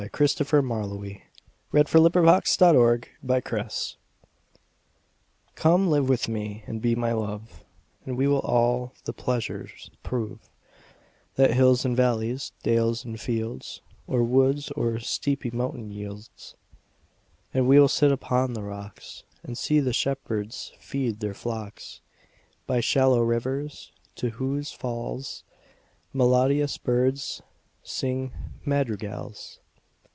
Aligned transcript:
Christopher 0.13 0.63
Marlowe. 0.63 1.19
1564–93 1.71 1.73
121. 2.73 3.01
The 3.21 3.41
Passionate 3.43 3.43
Shepherd 3.45 3.45
to 3.45 3.55
His 3.61 3.95
Love 5.45 5.53
COME 5.55 5.87
live 5.91 6.09
with 6.09 6.27
me 6.27 6.63
and 6.65 6.81
be 6.81 6.95
my 6.95 7.11
Love, 7.11 7.63
And 8.07 8.17
we 8.17 8.25
will 8.25 8.39
all 8.39 8.95
the 9.05 9.13
pleasures 9.13 9.91
prove 10.01 10.49
That 11.35 11.53
hills 11.53 11.85
and 11.85 11.95
valleys, 11.95 12.51
dales 12.63 13.05
and 13.05 13.21
fields, 13.21 13.81
Or 14.07 14.23
woods 14.23 14.71
or 14.71 14.97
steepy 14.97 15.51
mountain 15.51 15.91
yields. 15.91 16.55
And 17.53 17.67
we 17.67 17.79
will 17.79 17.87
sit 17.87 18.11
upon 18.11 18.53
the 18.53 18.63
rocks, 18.63 19.23
5 19.41 19.41
And 19.43 19.55
see 19.55 19.79
the 19.79 19.93
shepherds 19.93 20.73
feed 20.79 21.19
their 21.19 21.35
flocks 21.35 22.01
By 22.65 22.79
shallow 22.79 23.21
rivers, 23.21 23.91
to 24.15 24.31
whose 24.31 24.71
falls 24.71 25.43
Melodious 26.11 26.79
birds 26.79 27.43
sing 27.83 28.31
madrigals. 28.65 29.59